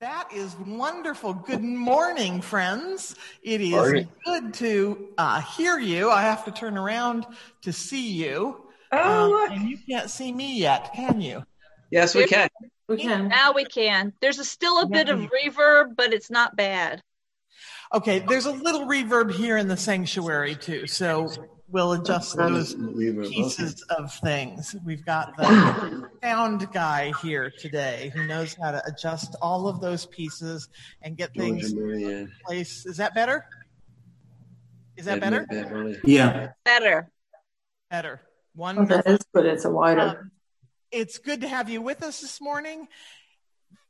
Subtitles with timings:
[0.00, 1.34] That is wonderful.
[1.34, 3.16] Good morning, friends.
[3.42, 4.08] It is morning.
[4.24, 6.08] good to uh, hear you.
[6.08, 7.26] I have to turn around
[7.62, 8.64] to see you.
[8.92, 11.42] Oh, um, and you can't see me yet, can you?
[11.90, 12.48] Yes, we can.
[12.88, 13.26] We can.
[13.26, 14.12] Now we can.
[14.20, 17.02] There's a, still a bit of reverb, but it's not bad.
[17.92, 20.86] Okay, there's a little reverb here in the sanctuary too.
[20.86, 21.28] So
[21.70, 24.74] we'll adjust those pieces of things.
[24.84, 30.06] We've got the sound guy here today who knows how to adjust all of those
[30.06, 30.68] pieces
[31.02, 32.86] and get things in place.
[32.86, 33.44] Is that better?
[34.96, 35.46] Is that better?
[36.04, 36.52] Yeah.
[36.64, 37.10] Better.
[37.90, 38.20] Better.
[38.56, 38.96] Wonderful.
[38.96, 39.46] Oh, that is good.
[39.46, 40.00] It's a wider.
[40.00, 40.30] Um,
[40.90, 42.88] it's good to have you with us this morning.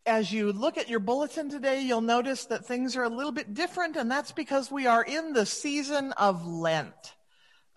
[0.05, 3.55] As you look at your bulletin today, you'll notice that things are a little bit
[3.55, 7.15] different, and that's because we are in the season of Lent.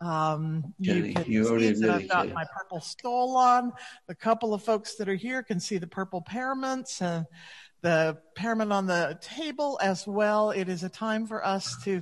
[0.01, 3.71] Um, you can you see that I've got my purple stole on.
[4.07, 7.25] The couple of folks that are here can see the purple paraments and
[7.81, 10.51] the parament on the table as well.
[10.51, 12.01] It is a time for us to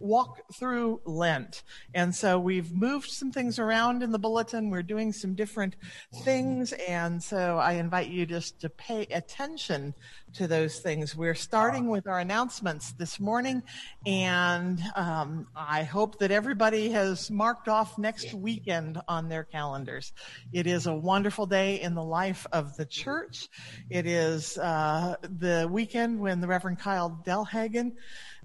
[0.00, 1.62] walk through Lent.
[1.94, 4.70] And so we've moved some things around in the bulletin.
[4.70, 5.76] We're doing some different
[6.24, 6.72] things.
[6.72, 9.94] And so I invite you just to pay attention
[10.34, 11.16] to those things.
[11.16, 13.62] We're starting with our announcements this morning.
[14.06, 20.12] And um, I hope that everybody has marked off next weekend on their calendars.
[20.52, 23.48] It is a wonderful day in the life of the church.
[23.90, 27.92] It is uh, the weekend when the Reverend Kyle Delhagen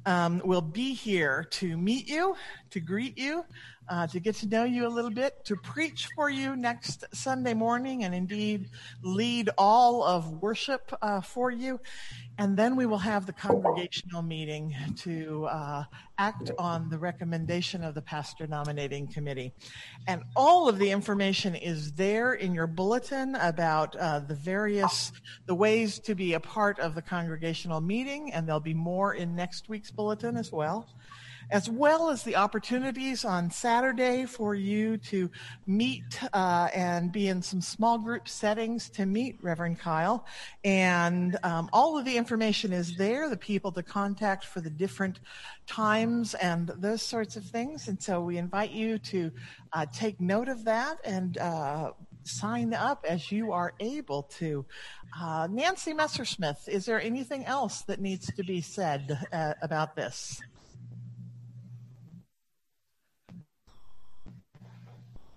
[0.06, 2.36] um, will be here to meet you,
[2.72, 3.46] to greet you,
[3.90, 7.54] uh, to get to know you a little bit, to preach for you next Sunday
[7.54, 8.70] morning, and indeed
[9.02, 11.80] lead all of worship uh, for you.
[12.38, 15.84] And then we will have the congregational meeting to uh,
[16.18, 19.54] act on the recommendation of the pastor nominating committee.
[20.08, 25.12] And all of the information is there in your bulletin about uh, the various,
[25.46, 29.36] the ways to be a part of the congregational meeting, and there'll be more in
[29.36, 30.88] next week's bulletin as well
[31.52, 35.30] as well as the opportunities on Saturday for you to
[35.68, 40.26] meet uh, and be in some small group settings to meet Reverend Kyle.
[40.64, 45.20] And um, all of the information is there, the people to contact for the different
[45.68, 47.88] times and those sorts of things.
[47.88, 49.32] And so we invite you to
[49.74, 51.92] uh, take note of that and uh,
[52.24, 54.66] sign up as you are able to.
[55.20, 60.42] Uh, Nancy Messersmith, is there anything else that needs to be said uh, about this?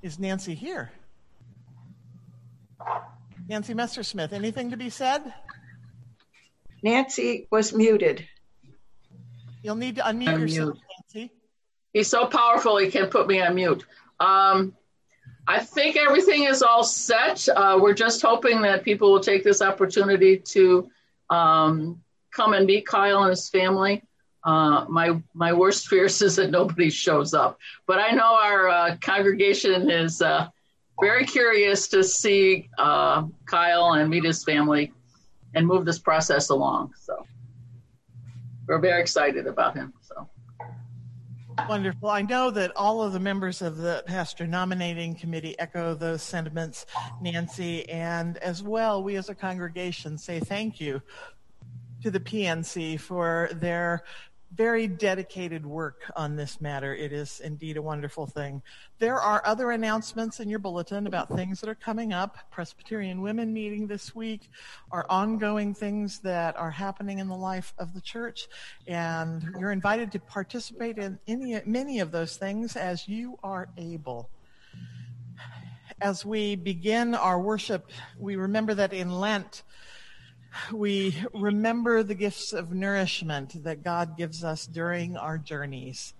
[0.06, 0.92] Is Nancy here?
[3.48, 5.34] Nancy Messersmith, anything to be said?
[6.80, 8.24] Nancy was muted.
[9.64, 10.78] You'll need to unmute I'm yourself, mute.
[11.16, 11.32] Nancy.
[11.92, 13.84] He's so powerful he can put me on mute.
[14.20, 14.76] Um,
[15.48, 17.48] I think everything is all set.
[17.48, 20.88] Uh, we're just hoping that people will take this opportunity to
[21.30, 22.00] um,
[22.30, 24.04] come and meet Kyle and his family.
[24.46, 27.58] Uh, my my worst fears is that nobody shows up.
[27.86, 30.46] But I know our uh, congregation is uh,
[31.00, 34.92] very curious to see uh, Kyle and meet his family
[35.54, 36.92] and move this process along.
[36.96, 37.26] So
[38.68, 39.92] we're very excited about him.
[40.00, 40.28] So
[41.68, 42.08] wonderful.
[42.08, 46.86] I know that all of the members of the pastor nominating committee echo those sentiments,
[47.20, 51.02] Nancy, and as well, we as a congregation say thank you
[52.02, 54.04] to the PNC for their
[54.54, 56.94] very dedicated work on this matter.
[56.94, 58.62] It is indeed a wonderful thing.
[58.98, 62.38] There are other announcements in your bulletin about things that are coming up.
[62.50, 64.50] Presbyterian Women meeting this week,
[64.92, 68.48] are ongoing things that are happening in the life of the church,
[68.86, 74.30] and you're invited to participate in any, many of those things as you are able.
[76.00, 79.62] As we begin our worship, we remember that in Lent,
[80.72, 86.14] we remember the gifts of nourishment that God gives us during our journeys.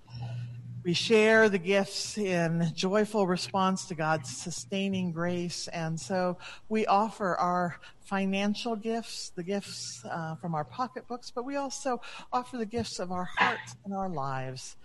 [0.85, 5.67] We share the gifts in joyful response to God's sustaining grace.
[5.69, 6.39] And so
[6.69, 12.01] we offer our financial gifts, the gifts uh, from our pocketbooks, but we also
[12.33, 14.77] offer the gifts of our hearts and our lives.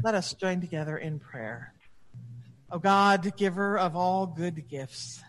[0.00, 1.74] Let us join together in prayer.
[2.70, 5.24] O God, giver of all good gifts,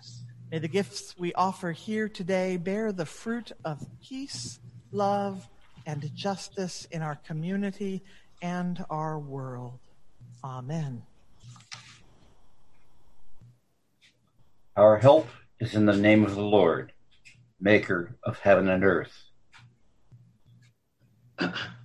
[0.51, 4.59] May the gifts we offer here today bear the fruit of peace,
[4.91, 5.47] love,
[5.85, 8.01] and justice in our community
[8.41, 9.77] and our world.
[10.43, 11.03] Amen.
[14.75, 15.27] Our help
[15.59, 16.93] is in the name of the Lord,
[17.61, 19.25] maker of heaven and earth.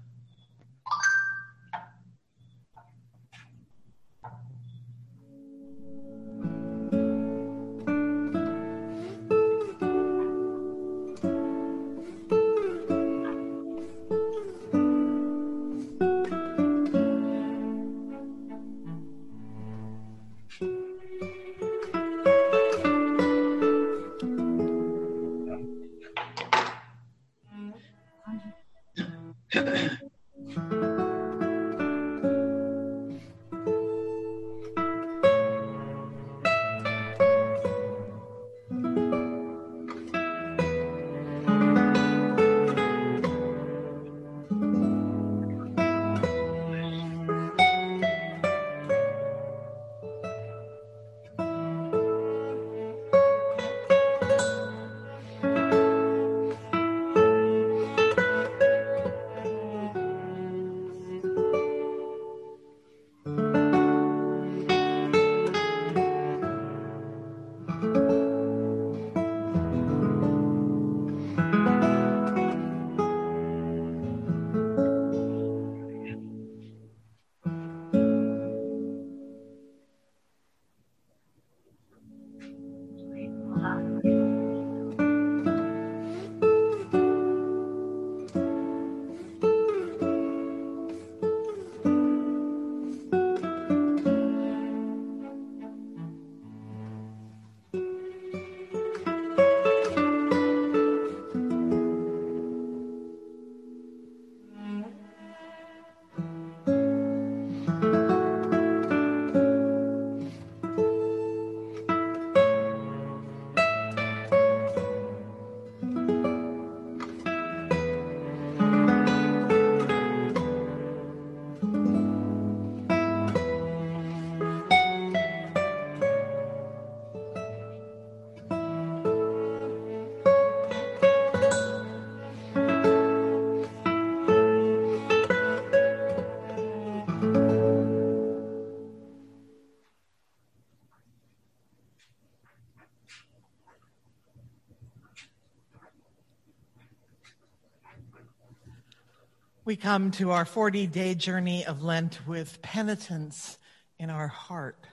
[149.66, 153.56] We come to our 40 day journey of Lent with penitence
[153.98, 154.86] in our heart.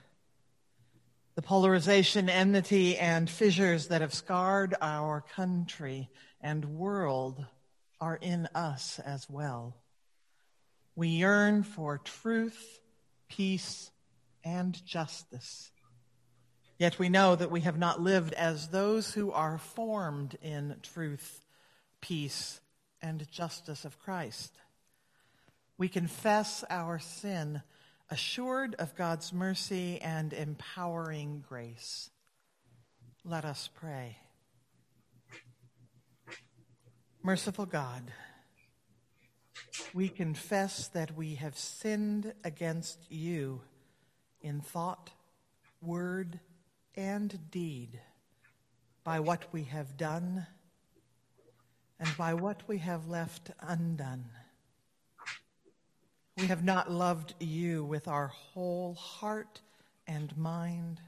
[1.34, 6.08] The polarization, enmity, and fissures that have scarred our country
[6.40, 7.44] and world
[8.00, 9.76] are in us as well.
[10.96, 12.80] We yearn for truth,
[13.28, 13.90] peace,
[14.42, 15.70] and justice.
[16.78, 21.44] Yet we know that we have not lived as those who are formed in truth,
[22.00, 22.62] peace,
[23.02, 24.61] and justice of Christ.
[25.82, 27.60] We confess our sin,
[28.08, 32.08] assured of God's mercy and empowering grace.
[33.24, 34.16] Let us pray.
[37.20, 38.12] Merciful God,
[39.92, 43.62] we confess that we have sinned against you
[44.40, 45.10] in thought,
[45.80, 46.38] word,
[46.94, 47.98] and deed
[49.02, 50.46] by what we have done
[51.98, 54.26] and by what we have left undone.
[56.36, 59.60] We have not loved you with our whole heart
[60.06, 61.00] and mind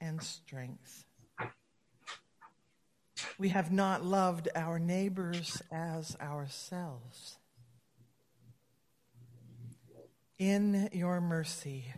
[0.00, 1.04] and strength.
[3.38, 7.38] We have not loved our neighbors as ourselves.
[10.38, 11.92] In your mercy,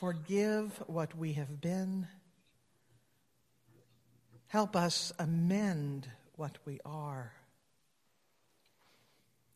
[0.00, 2.08] forgive what we have been.
[4.48, 7.32] Help us amend what we are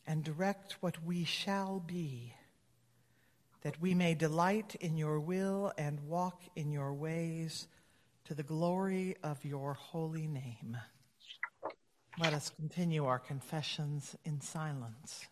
[0.06, 2.32] and direct what we shall be,
[3.66, 7.66] that we may delight in your will and walk in your ways
[8.24, 10.76] to the glory of your holy name.
[12.16, 15.26] Let us continue our confessions in silence.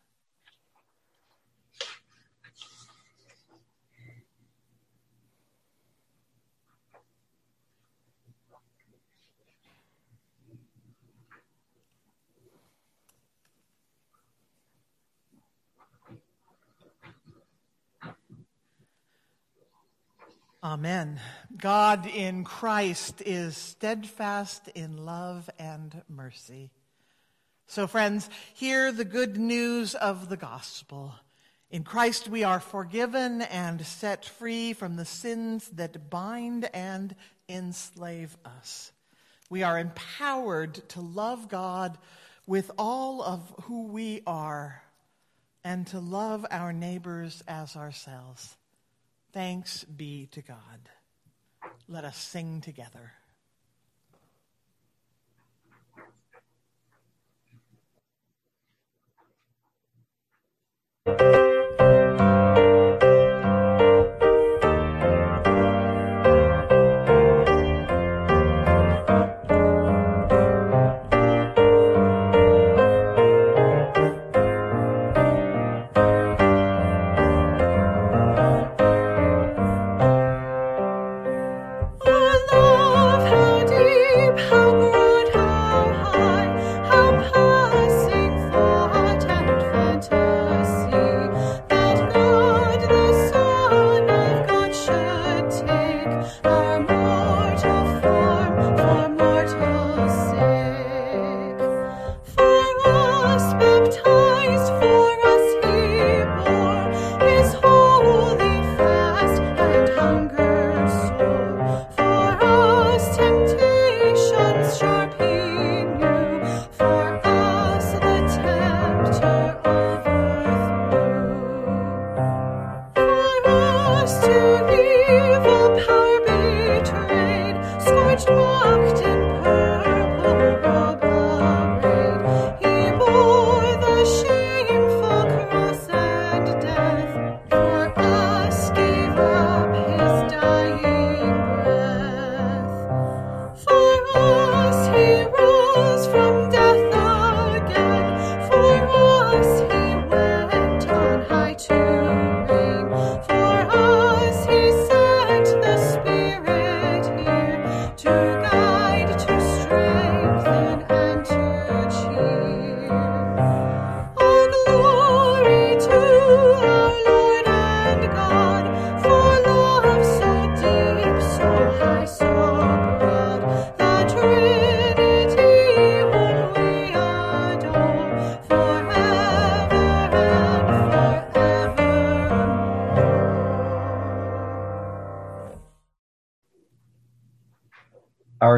[20.65, 21.21] Amen.
[21.55, 26.71] God in Christ is steadfast in love and mercy.
[27.67, 31.17] So, friends, hear the good news of the gospel.
[31.69, 37.15] In Christ, we are forgiven and set free from the sins that bind and
[37.47, 38.91] enslave us.
[39.51, 41.99] We are empowered to love God
[42.47, 44.83] with all of who we are
[45.63, 48.57] and to love our neighbors as ourselves.
[49.35, 50.91] Thanks be to God.
[51.89, 53.15] Let us sing together.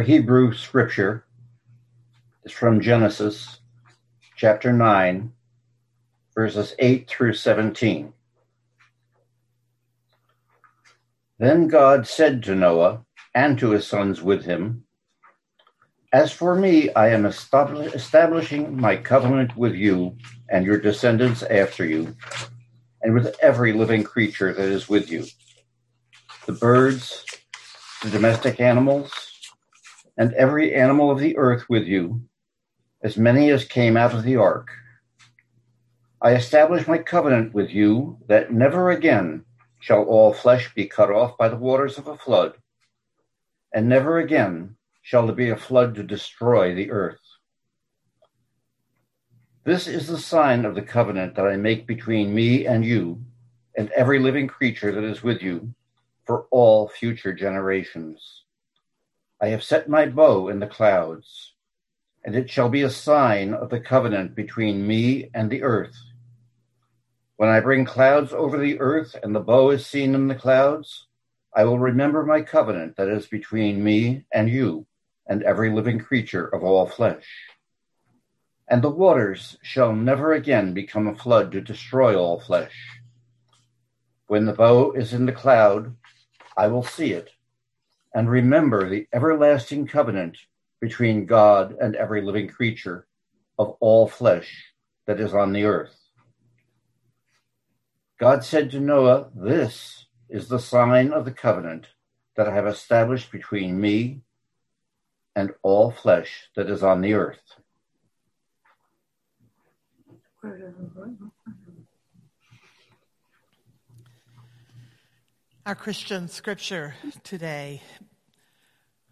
[0.06, 1.26] Hebrew scripture
[2.44, 3.58] is from Genesis
[4.36, 5.32] chapter 9,
[6.32, 8.12] verses 8 through 17.
[11.40, 14.84] Then God said to Noah and to his sons with him,
[16.12, 20.16] As for me, I am establishing my covenant with you
[20.48, 22.14] and your descendants after you,
[23.02, 25.26] and with every living creature that is with you
[26.46, 27.26] the birds,
[28.04, 29.35] the domestic animals,
[30.16, 32.22] and every animal of the earth with you,
[33.02, 34.70] as many as came out of the ark.
[36.20, 39.44] I establish my covenant with you that never again
[39.80, 42.54] shall all flesh be cut off by the waters of a flood,
[43.72, 47.20] and never again shall there be a flood to destroy the earth.
[49.64, 53.22] This is the sign of the covenant that I make between me and you
[53.76, 55.74] and every living creature that is with you
[56.24, 58.45] for all future generations.
[59.38, 61.52] I have set my bow in the clouds,
[62.24, 65.94] and it shall be a sign of the covenant between me and the earth.
[67.36, 71.06] When I bring clouds over the earth and the bow is seen in the clouds,
[71.54, 74.86] I will remember my covenant that is between me and you
[75.26, 77.26] and every living creature of all flesh.
[78.68, 82.74] And the waters shall never again become a flood to destroy all flesh.
[84.28, 85.94] When the bow is in the cloud,
[86.56, 87.30] I will see it
[88.16, 90.38] and remember the everlasting covenant
[90.80, 93.06] between God and every living creature
[93.58, 94.72] of all flesh
[95.06, 95.94] that is on the earth.
[98.18, 101.88] God said to Noah, This is the sign of the covenant
[102.36, 104.22] that I have established between me
[105.34, 107.60] and all flesh that is on the earth.
[115.66, 116.94] Our Christian scripture
[117.24, 117.82] today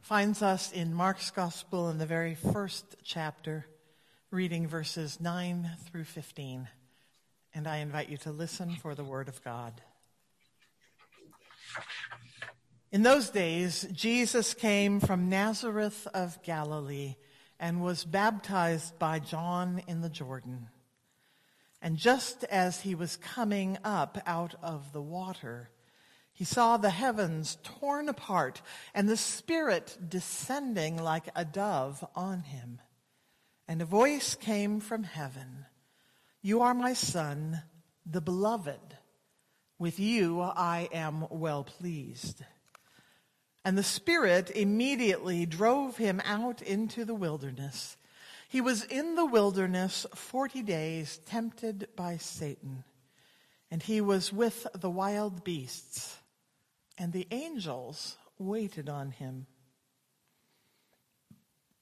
[0.02, 3.66] finds us in Mark's Gospel in the very first chapter,
[4.30, 6.68] reading verses 9 through 15.
[7.56, 9.82] And I invite you to listen for the word of God.
[12.92, 17.16] In those days, Jesus came from Nazareth of Galilee
[17.58, 20.68] and was baptized by John in the Jordan.
[21.82, 25.70] And just as he was coming up out of the water,
[26.34, 28.60] he saw the heavens torn apart
[28.92, 32.80] and the Spirit descending like a dove on him.
[33.68, 35.66] And a voice came from heaven
[36.42, 37.62] You are my Son,
[38.04, 38.98] the Beloved.
[39.78, 42.42] With you I am well pleased.
[43.64, 47.96] And the Spirit immediately drove him out into the wilderness.
[48.48, 52.82] He was in the wilderness 40 days, tempted by Satan.
[53.70, 56.18] And he was with the wild beasts
[56.98, 59.46] and the angels waited on him.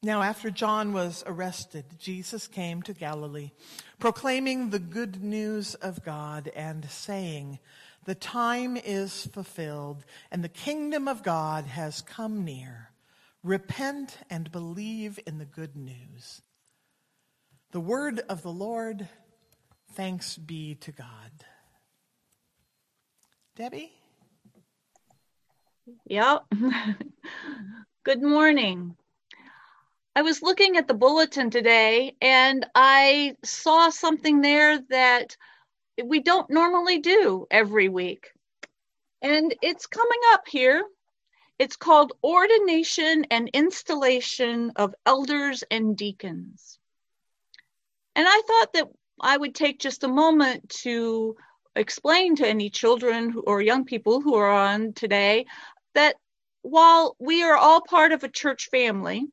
[0.04, 3.52] Now, after John was arrested, Jesus came to Galilee,
[4.00, 7.60] proclaiming the good news of God and saying,
[8.04, 12.90] The time is fulfilled, and the kingdom of God has come near.
[13.44, 16.42] Repent and believe in the good news.
[17.70, 19.08] The word of the Lord,
[19.92, 21.44] thanks be to God.
[23.54, 23.92] Debbie?
[26.06, 26.44] Yep.
[28.04, 28.96] Good morning.
[30.14, 35.36] I was looking at the bulletin today and I saw something there that
[36.04, 38.30] we don't normally do every week.
[39.22, 40.84] And it's coming up here.
[41.58, 46.78] It's called Ordination and Installation of Elders and Deacons.
[48.14, 48.88] And I thought that
[49.20, 51.36] I would take just a moment to
[51.74, 55.46] explain to any children or young people who are on today
[55.94, 56.16] that
[56.62, 59.26] while we are all part of a church family,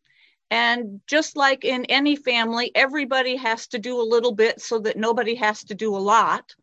[0.52, 4.98] and just like in any family, everybody has to do a little bit so that
[4.98, 6.56] nobody has to do a lot.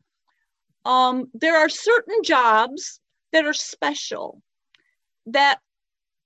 [0.85, 3.01] Um, there are certain jobs
[3.33, 4.43] that are special,
[5.27, 5.61] that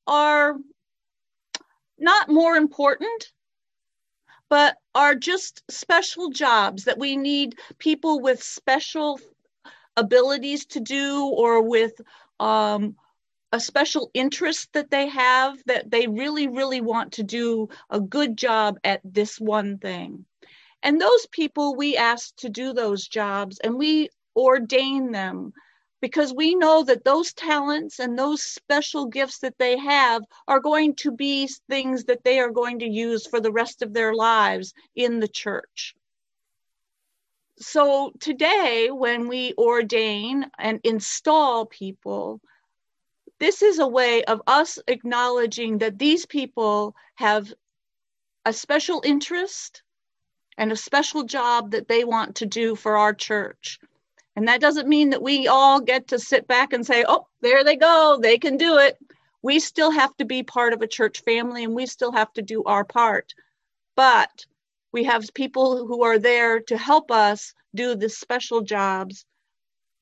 [0.06, 0.56] are
[1.98, 3.32] not more important,
[4.48, 9.20] but are just special jobs that we need people with special
[9.96, 11.92] abilities to do or with
[12.40, 12.96] um,
[13.52, 18.36] a special interest that they have that they really, really want to do a good
[18.36, 20.24] job at this one thing.
[20.82, 25.52] And those people we ask to do those jobs and we ordain them
[26.00, 30.94] because we know that those talents and those special gifts that they have are going
[30.94, 34.72] to be things that they are going to use for the rest of their lives
[34.94, 35.94] in the church.
[37.58, 42.40] So today, when we ordain and install people,
[43.40, 47.52] this is a way of us acknowledging that these people have
[48.44, 49.82] a special interest
[50.58, 53.80] and a special job that they want to do for our church.
[54.36, 57.64] And that doesn't mean that we all get to sit back and say, oh, there
[57.64, 58.98] they go, they can do it.
[59.42, 62.42] We still have to be part of a church family and we still have to
[62.42, 63.32] do our part.
[63.96, 64.44] But
[64.92, 69.24] we have people who are there to help us do the special jobs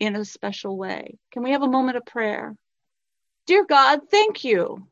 [0.00, 1.18] in a special way.
[1.30, 2.56] Can we have a moment of prayer?
[3.48, 4.86] Dear God, thank you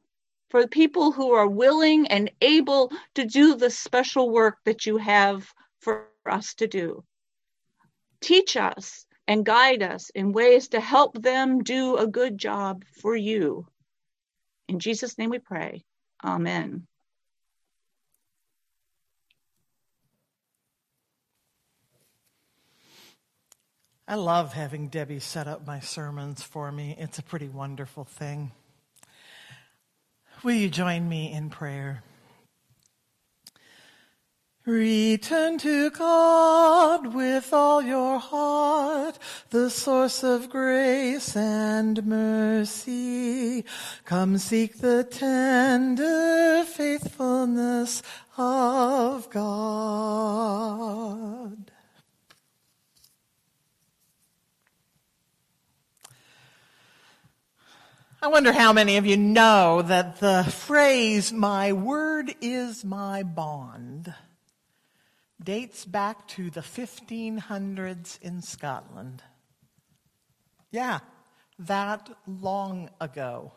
[0.48, 4.96] for the people who are willing and able to do the special work that you
[4.96, 7.04] have for us to do.
[8.22, 13.14] Teach us and guide us in ways to help them do a good job for
[13.14, 13.66] you.
[14.68, 15.84] In Jesus' name we pray.
[16.24, 16.86] Amen.
[24.08, 26.94] I love having Debbie set up my sermons for me.
[26.96, 28.52] It's a pretty wonderful thing.
[30.44, 32.04] Will you join me in prayer?
[34.64, 39.18] Return to God with all your heart,
[39.50, 43.64] the source of grace and mercy.
[44.04, 48.02] Come seek the tender faithfulness
[48.36, 50.66] of God.
[58.26, 64.12] I wonder how many of you know that the phrase, my word is my bond,
[65.40, 69.22] dates back to the 1500s in Scotland.
[70.72, 70.98] Yeah,
[71.60, 73.52] that long ago.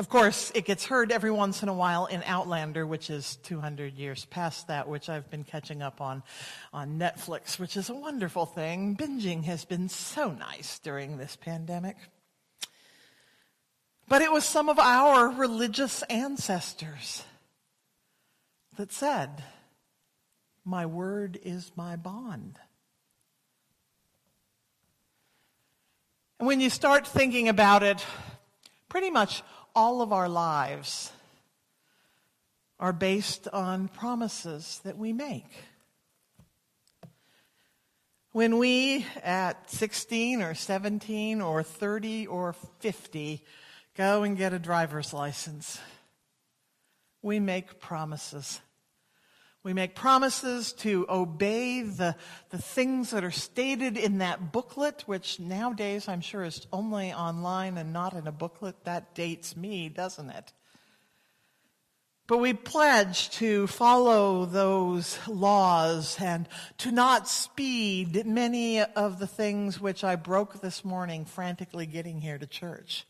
[0.00, 3.94] Of course, it gets heard every once in a while in Outlander, which is 200
[3.94, 6.24] years past that, which I've been catching up on
[6.72, 8.96] on Netflix, which is a wonderful thing.
[8.96, 11.96] Binging has been so nice during this pandemic.
[14.08, 17.22] But it was some of our religious ancestors
[18.76, 19.42] that said,
[20.64, 22.58] My word is my bond.
[26.38, 28.04] And when you start thinking about it,
[28.88, 29.42] pretty much
[29.74, 31.10] all of our lives
[32.78, 35.50] are based on promises that we make.
[38.32, 43.44] When we, at 16 or 17 or 30 or 50,
[43.96, 45.80] Go and get a driver's license.
[47.22, 48.60] We make promises.
[49.62, 52.16] We make promises to obey the,
[52.50, 57.78] the things that are stated in that booklet, which nowadays I'm sure is only online
[57.78, 58.84] and not in a booklet.
[58.84, 60.52] That dates me, doesn't it?
[62.26, 69.80] But we pledge to follow those laws and to not speed many of the things
[69.80, 73.06] which I broke this morning frantically getting here to church.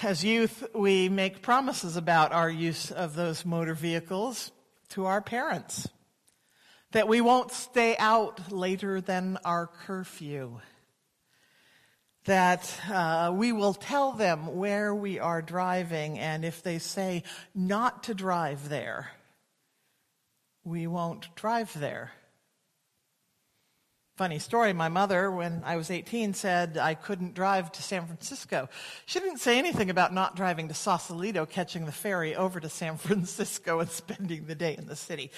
[0.00, 4.50] As youth, we make promises about our use of those motor vehicles
[4.88, 5.88] to our parents.
[6.90, 10.60] That we won't stay out later than our curfew.
[12.24, 17.22] That uh, we will tell them where we are driving, and if they say
[17.54, 19.10] not to drive there,
[20.64, 22.12] we won't drive there.
[24.16, 28.68] Funny story, my mother, when I was 18, said I couldn't drive to San Francisco.
[29.06, 32.96] She didn't say anything about not driving to Sausalito, catching the ferry over to San
[32.98, 35.30] Francisco and spending the day in the city.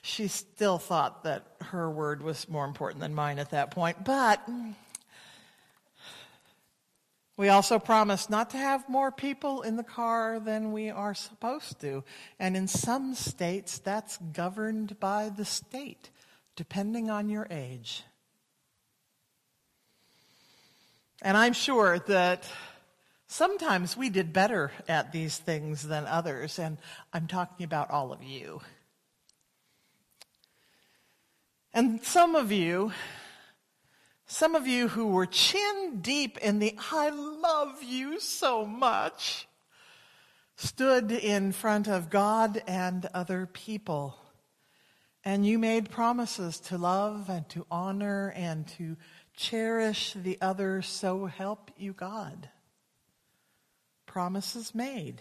[0.00, 4.42] She still thought that her word was more important than mine at that point, but
[7.36, 11.82] we also promised not to have more people in the car than we are supposed
[11.82, 12.02] to.
[12.38, 16.08] And in some states, that's governed by the state,
[16.56, 18.04] depending on your age.
[21.24, 22.48] And I'm sure that
[23.28, 26.78] sometimes we did better at these things than others, and
[27.12, 28.60] I'm talking about all of you.
[31.72, 32.92] And some of you,
[34.26, 39.46] some of you who were chin deep in the I love you so much,
[40.56, 44.16] stood in front of God and other people.
[45.24, 48.96] And you made promises to love and to honor and to
[49.36, 52.48] Cherish the other, so help you God.
[54.06, 55.20] Promises made.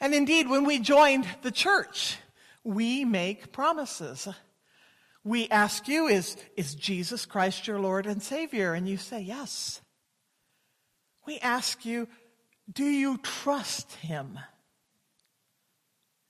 [0.00, 2.16] And indeed, when we joined the church,
[2.64, 4.26] we make promises.
[5.22, 8.72] We ask you, is, is Jesus Christ your Lord and Savior?
[8.72, 9.82] And you say, yes.
[11.26, 12.08] We ask you,
[12.72, 14.38] do you trust him?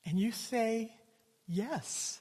[0.04, 0.92] And you say,
[1.46, 2.20] yes.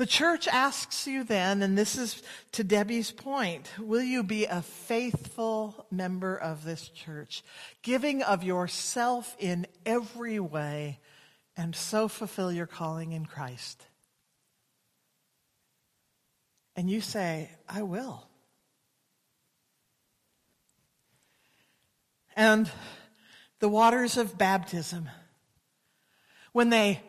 [0.00, 4.62] The church asks you then, and this is to Debbie's point, will you be a
[4.62, 7.44] faithful member of this church,
[7.82, 11.00] giving of yourself in every way,
[11.54, 13.84] and so fulfill your calling in Christ?
[16.76, 18.26] And you say, I will.
[22.34, 22.70] And
[23.58, 25.10] the waters of baptism,
[26.52, 27.02] when they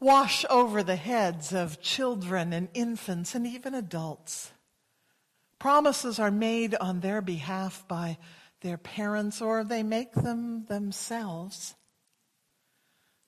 [0.00, 4.50] wash over the heads of children and infants and even adults.
[5.58, 8.16] Promises are made on their behalf by
[8.62, 11.74] their parents or they make them themselves.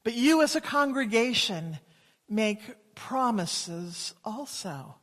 [0.03, 1.79] But you as a congregation
[2.29, 2.61] make
[2.95, 4.97] promises also.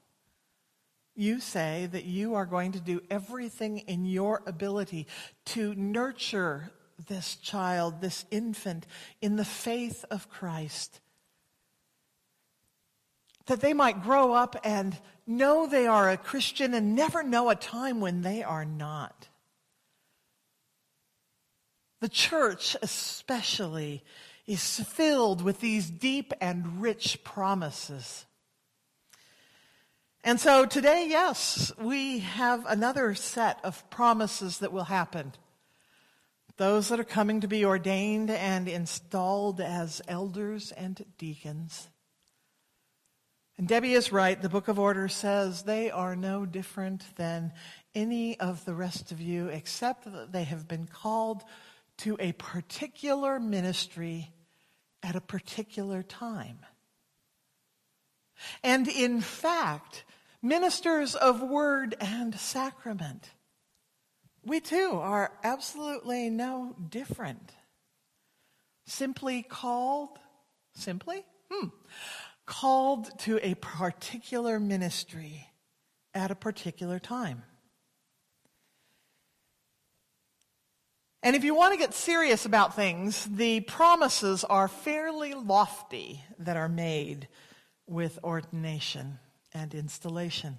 [1.16, 5.06] You say that you are going to do everything in your ability
[5.46, 6.72] to nurture
[7.08, 8.88] this child, this infant,
[9.22, 11.00] in the faith of Christ
[13.50, 17.56] that they might grow up and know they are a Christian and never know a
[17.56, 19.28] time when they are not.
[22.00, 24.04] The church, especially,
[24.48, 28.26] is filled with these deep and rich promises.
[30.24, 35.34] And so today, yes, we have another set of promises that will happen.
[36.58, 41.90] Those that are coming to be ordained and installed as elders and deacons.
[43.60, 44.42] And Debbie is right.
[44.42, 47.52] The Book of Order says they are no different than
[47.94, 51.44] any of the rest of you, except that they have been called
[51.98, 54.32] to a particular ministry
[55.04, 56.60] at a particular time.
[58.64, 60.06] And in fact,
[60.42, 63.30] ministers of word and sacrament,
[64.46, 67.52] we too are absolutely no different.
[68.86, 70.18] Simply called,
[70.76, 71.26] simply?
[71.52, 71.68] Hmm
[72.50, 75.48] called to a particular ministry
[76.16, 77.44] at a particular time.
[81.22, 86.58] And if you want to get serious about things, the promises are fairly lofty that
[86.58, 87.28] are made
[87.86, 89.20] with ordination
[89.54, 90.58] and installation.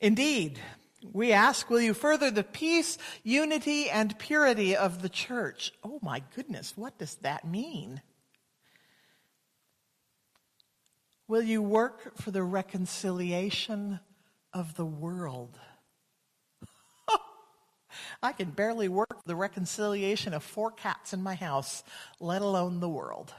[0.00, 0.58] Indeed,
[1.12, 5.74] we ask, will you further the peace, unity, and purity of the church?
[5.84, 8.00] Oh my goodness, what does that mean?
[11.28, 13.98] Will you work for the reconciliation
[14.52, 15.58] of the world?
[18.22, 21.82] I can barely work for the reconciliation of four cats in my house,
[22.20, 23.34] let alone the world.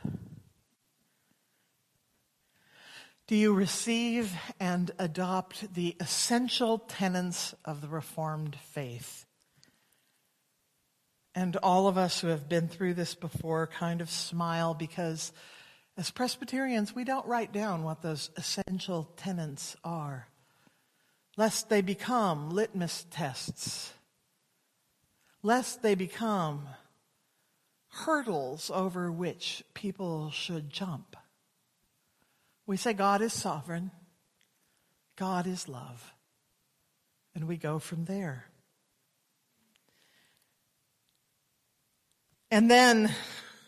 [3.28, 9.26] Do you receive and adopt the essential tenets of the Reformed faith?
[11.34, 15.32] And all of us who have been through this before kind of smile because
[15.98, 20.28] as Presbyterians, we don't write down what those essential tenets are,
[21.36, 23.94] lest they become litmus tests,
[25.42, 26.68] lest they become
[27.90, 31.16] hurdles over which people should jump.
[32.68, 33.90] We say God is sovereign,
[35.16, 36.14] God is love,
[37.34, 38.46] and we go from there.
[42.52, 43.14] And then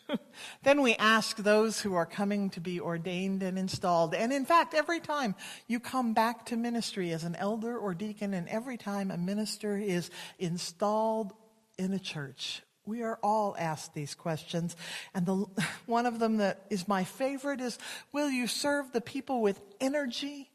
[0.63, 4.13] then we ask those who are coming to be ordained and installed.
[4.13, 5.35] And in fact, every time
[5.67, 9.77] you come back to ministry as an elder or deacon, and every time a minister
[9.77, 11.33] is installed
[11.77, 14.75] in a church, we are all asked these questions.
[15.13, 15.45] And the,
[15.85, 17.77] one of them that is my favorite is,
[18.11, 20.49] will you serve the people with energy,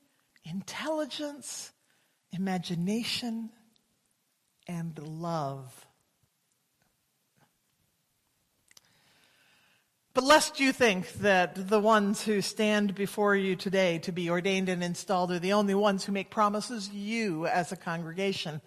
[0.45, 1.73] intelligence,
[2.33, 3.51] imagination,
[4.67, 5.84] and love?
[10.14, 14.68] But lest you think that the ones who stand before you today to be ordained
[14.68, 18.61] and installed are the only ones who make promises, you as a congregation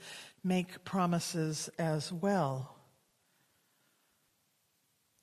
[0.44, 2.76] make promises as well.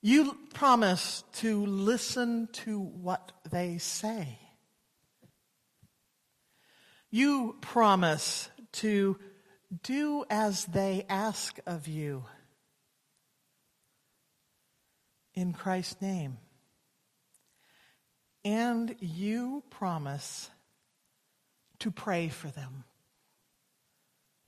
[0.01, 4.39] You promise to listen to what they say.
[7.11, 9.19] You promise to
[9.83, 12.25] do as they ask of you
[15.35, 16.37] in Christ's name.
[18.43, 20.49] And you promise
[21.79, 22.83] to pray for them.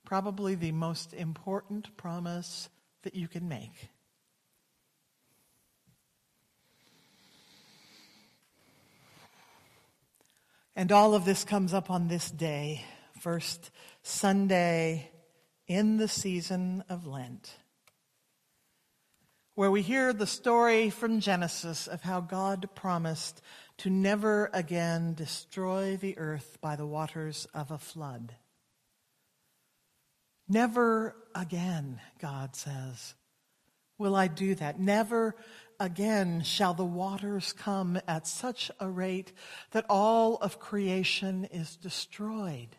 [0.04, 2.68] Probably the most important promise
[3.02, 3.90] that you can make.
[10.74, 12.84] And all of this comes up on this day,
[13.20, 13.72] first
[14.02, 15.10] Sunday
[15.66, 17.58] in the season of Lent
[19.58, 23.42] where we hear the story from Genesis of how God promised
[23.76, 28.36] to never again destroy the earth by the waters of a flood.
[30.48, 33.16] Never again, God says,
[33.98, 34.78] will I do that.
[34.78, 35.34] Never
[35.80, 39.32] again shall the waters come at such a rate
[39.72, 42.76] that all of creation is destroyed.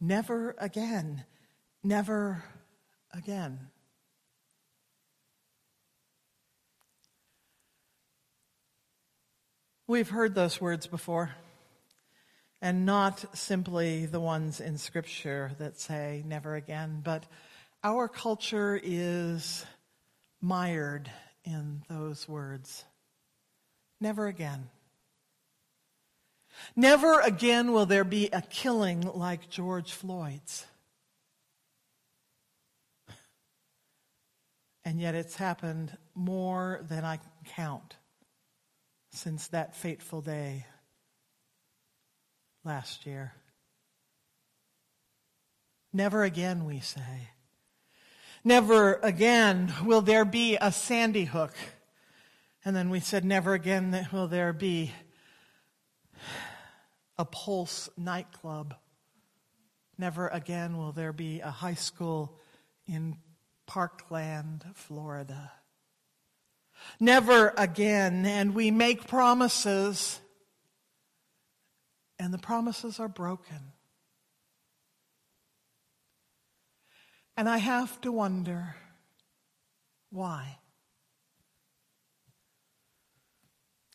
[0.00, 1.24] Never again.
[1.82, 2.44] Never
[3.12, 3.70] again.
[9.90, 11.32] We've heard those words before,
[12.62, 17.24] and not simply the ones in Scripture that say never again, but
[17.82, 19.66] our culture is
[20.40, 21.10] mired
[21.42, 22.84] in those words.
[24.00, 24.68] Never again.
[26.76, 30.66] Never again will there be a killing like George Floyd's.
[34.84, 37.96] And yet it's happened more than I can count
[39.10, 40.66] since that fateful day
[42.64, 43.32] last year.
[45.92, 47.30] Never again, we say.
[48.44, 51.54] Never again will there be a Sandy Hook.
[52.64, 54.92] And then we said, never again will there be
[57.18, 58.74] a Pulse nightclub.
[59.98, 62.38] Never again will there be a high school
[62.86, 63.16] in
[63.66, 65.52] Parkland, Florida.
[66.98, 68.26] Never again.
[68.26, 70.20] And we make promises,
[72.18, 73.72] and the promises are broken.
[77.36, 78.76] And I have to wonder
[80.10, 80.58] why.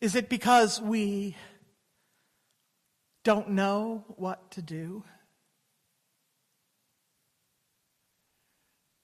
[0.01, 1.35] Is it because we
[3.23, 5.03] don't know what to do?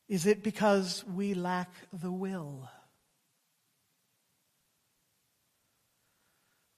[0.08, 2.70] Is it because we lack the will?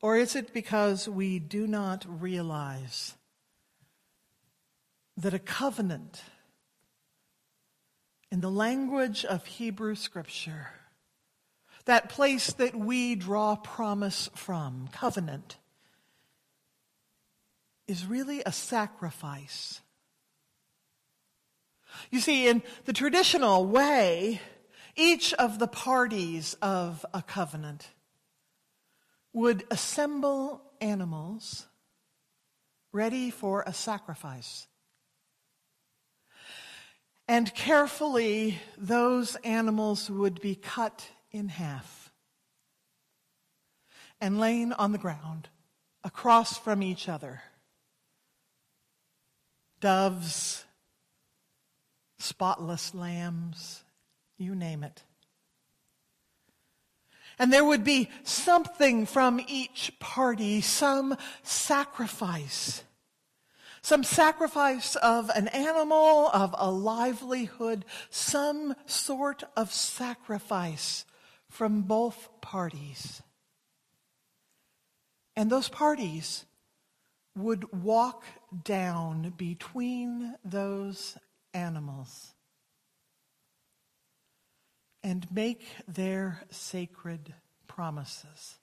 [0.03, 3.15] Or is it because we do not realize
[5.15, 6.21] that a covenant
[8.29, 10.67] in the language of Hebrew scripture,
[11.85, 15.55] that place that we draw promise from, covenant,
[17.87, 19.79] is really a sacrifice.
[22.11, 24.41] You see, in the traditional way,
[24.97, 27.87] each of the parties of a covenant
[29.33, 31.65] would assemble animals
[32.91, 34.67] ready for a sacrifice.
[37.27, 42.11] And carefully, those animals would be cut in half
[44.21, 45.49] and laid on the ground
[46.03, 47.41] across from each other.
[49.79, 50.63] Doves,
[52.19, 53.83] spotless lambs,
[54.37, 55.03] you name it.
[57.39, 62.83] And there would be something from each party, some sacrifice
[63.83, 71.03] some sacrifice of an animal, of a livelihood, some sort of sacrifice
[71.49, 73.21] from both parties.
[75.35, 76.45] And those parties
[77.35, 78.23] would walk
[78.63, 81.17] down between those
[81.53, 82.32] animals
[85.03, 87.33] and make their sacred
[87.67, 88.57] promises.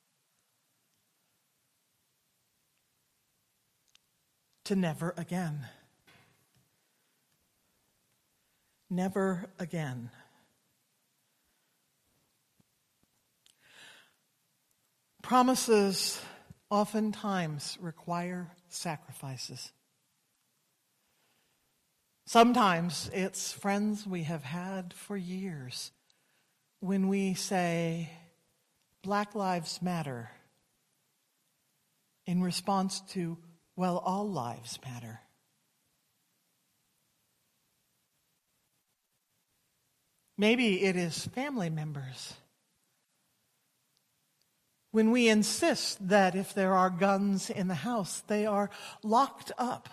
[4.71, 5.67] to never again.
[8.89, 10.11] Never again.
[15.23, 16.23] Promises
[16.71, 19.73] oftentimes require sacrifices.
[22.27, 25.91] Sometimes it's friends we have had for years
[26.81, 28.11] when we say,
[29.03, 30.31] Black Lives Matter,
[32.27, 33.39] in response to
[33.77, 35.21] well, all lives matter.
[40.37, 42.35] Maybe it is family members.
[44.91, 48.69] When we insist that if there are guns in the house, they are
[49.03, 49.89] locked up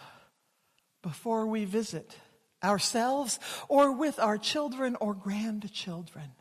[1.02, 2.18] before we visit
[2.62, 6.32] ourselves or with our children or grandchildren.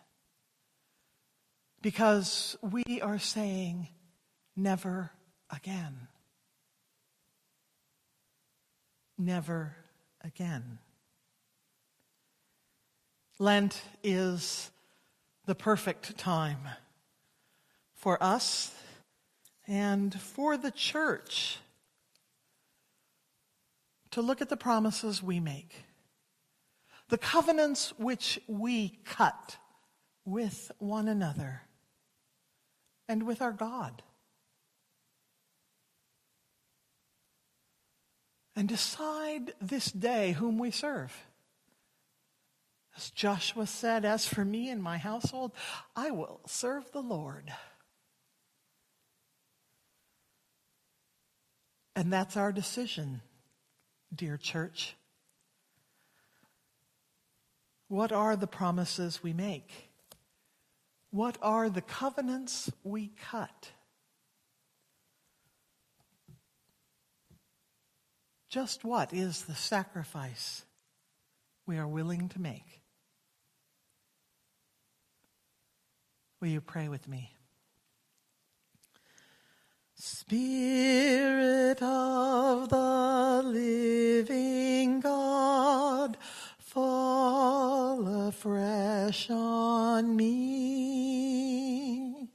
[1.87, 3.87] Because we are saying,
[4.57, 5.12] never
[5.49, 6.09] again.
[9.16, 9.77] never
[10.25, 10.81] again.
[13.38, 14.72] Lent is
[15.44, 16.59] the perfect time
[17.94, 18.75] for us
[19.68, 21.59] and for the church
[24.11, 25.85] to look at the promises we make,
[27.11, 29.57] the covenants which we cut
[30.25, 31.62] with one another
[33.09, 34.03] and with our God.
[38.55, 41.14] And decide this day whom we serve.
[42.97, 45.53] As Joshua said, As for me and my household,
[45.95, 47.53] I will serve the Lord.
[51.95, 53.21] And that's our decision,
[54.14, 54.97] dear church.
[57.88, 59.86] What are the promises we make?
[61.17, 63.71] What are the covenants we cut?
[68.51, 70.67] Just what is the sacrifice
[71.67, 72.83] we are willing to make?
[76.43, 77.33] Will you pray with me?
[79.95, 86.19] Spirit of the living God,
[86.77, 92.29] fall afresh on me.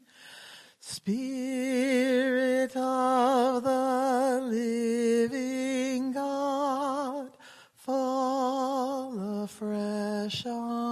[0.79, 7.29] Spirit of the living God,
[7.75, 10.90] fall afresh on me.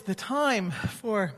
[0.00, 1.32] The time for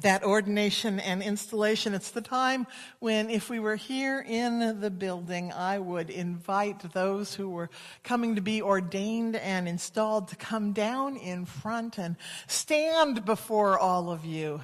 [0.00, 1.94] that ordination and installation.
[1.94, 2.66] It's the time
[2.98, 7.68] when, if we were here in the building, I would invite those who were
[8.02, 14.10] coming to be ordained and installed to come down in front and stand before all
[14.10, 14.60] of you.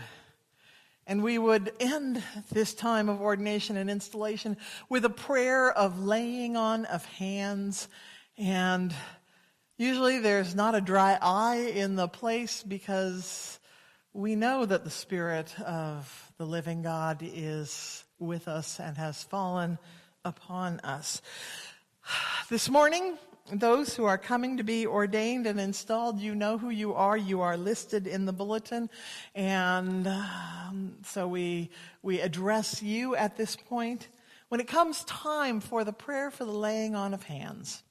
[1.06, 4.56] And we would end this time of ordination and installation
[4.88, 7.88] with a prayer of laying on of hands.
[8.36, 8.94] And
[9.78, 13.58] usually there's not a dry eye in the place because
[14.12, 19.78] we know that the Spirit of the living God is with us and has fallen
[20.24, 21.22] upon us.
[22.50, 23.16] This morning,
[23.52, 27.16] those who are coming to be ordained and installed, you know who you are.
[27.16, 28.90] You are listed in the bulletin.
[29.34, 31.70] And um, so we,
[32.02, 34.08] we address you at this point.
[34.48, 37.82] When it comes time for the prayer for the laying on of hands,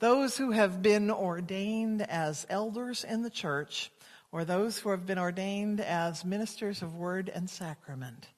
[0.00, 3.90] those who have been ordained as elders in the church,
[4.32, 8.28] or those who have been ordained as ministers of word and sacrament,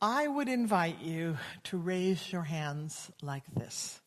[0.00, 4.00] I would invite you to raise your hands like this.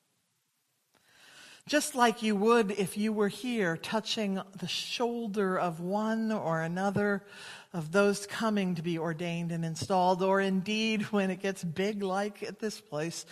[1.65, 7.23] Just like you would if you were here touching the shoulder of one or another
[7.71, 12.43] of those coming to be ordained and installed, or indeed when it gets big like
[12.43, 13.25] at this place,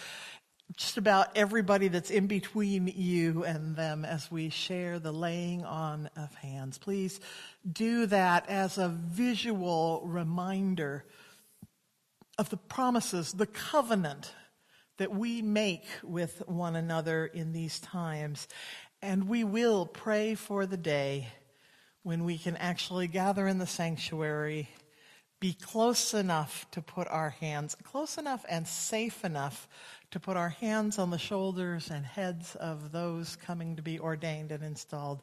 [0.78, 6.09] just about everybody that's in between you and them as we share the laying on
[6.15, 6.78] of hands.
[6.78, 7.19] Please
[7.69, 11.03] do that as a visual reminder
[12.38, 14.34] of the promises, the covenant
[14.97, 18.47] that we make with one another in these times.
[19.01, 21.28] And we will pray for the day
[22.03, 24.69] when we can actually gather in the sanctuary,
[25.39, 29.67] be close enough to put our hands, close enough and safe enough
[30.12, 34.51] to put our hands on the shoulders and heads of those coming to be ordained
[34.51, 35.22] and installed,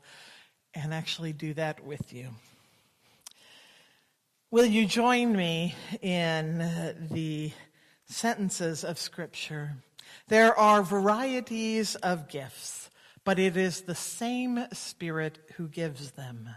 [0.74, 2.28] and actually do that with you.
[4.50, 6.58] Will you join me in
[7.10, 7.52] the
[8.08, 9.76] sentences of Scripture.
[10.28, 12.90] There are varieties of gifts,
[13.24, 16.48] but it is the same Spirit who gives them.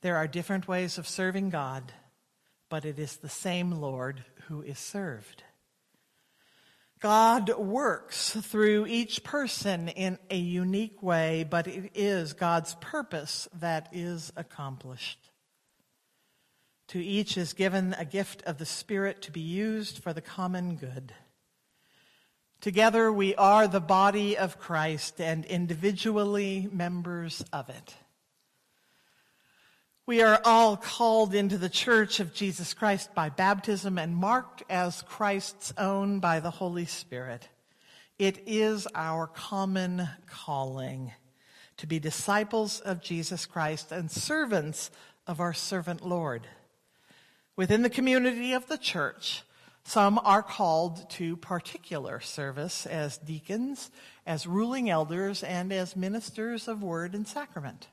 [0.00, 1.92] There are different ways of serving God,
[2.68, 5.44] but it is the same Lord who is served.
[7.02, 13.88] God works through each person in a unique way, but it is God's purpose that
[13.90, 15.18] is accomplished.
[16.88, 20.76] To each is given a gift of the Spirit to be used for the common
[20.76, 21.12] good.
[22.60, 27.96] Together we are the body of Christ and individually members of it.
[30.04, 35.02] We are all called into the church of Jesus Christ by baptism and marked as
[35.02, 37.48] Christ's own by the Holy Spirit.
[38.18, 41.12] It is our common calling
[41.76, 44.90] to be disciples of Jesus Christ and servants
[45.28, 46.48] of our servant Lord.
[47.54, 49.44] Within the community of the church,
[49.84, 53.92] some are called to particular service as deacons,
[54.26, 57.86] as ruling elders, and as ministers of word and sacrament.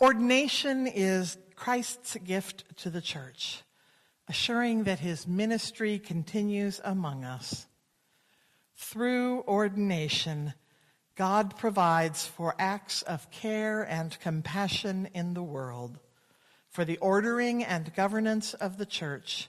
[0.00, 3.62] Ordination is Christ's gift to the church,
[4.28, 7.68] assuring that his ministry continues among us.
[8.76, 10.54] Through ordination,
[11.14, 16.00] God provides for acts of care and compassion in the world,
[16.68, 19.48] for the ordering and governance of the church,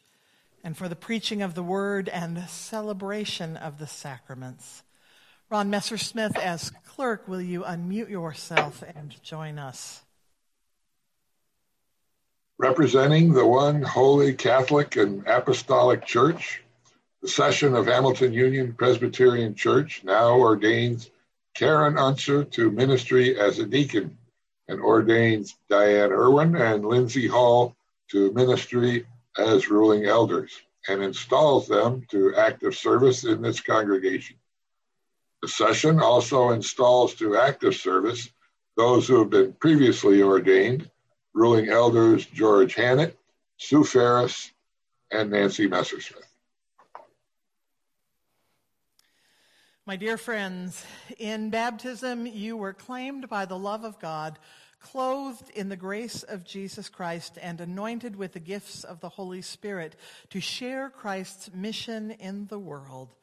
[0.63, 4.83] and for the preaching of the word and celebration of the sacraments.
[5.49, 10.03] Ron Messersmith, as clerk, will you unmute yourself and join us?
[12.57, 16.63] Representing the one holy Catholic and Apostolic Church,
[17.21, 21.11] the session of Hamilton Union Presbyterian Church now ordains
[21.53, 24.17] Karen Unser to ministry as a deacon
[24.69, 27.75] and ordains Diane Irwin and Lindsay Hall
[28.11, 29.05] to ministry
[29.37, 30.53] as ruling elders
[30.87, 34.37] and installs them to active service in this congregation.
[35.41, 38.29] The session also installs to active service
[38.77, 40.89] those who have been previously ordained
[41.35, 43.19] ruling elders George Hannett,
[43.57, 44.51] Sue Ferris,
[45.11, 46.23] and Nancy Messersmith.
[49.85, 50.83] My dear friends,
[51.19, 54.39] in baptism you were claimed by the love of God,
[54.79, 59.41] clothed in the grace of Jesus Christ, and anointed with the gifts of the Holy
[59.41, 59.95] Spirit
[60.29, 63.13] to share Christ's mission in the world.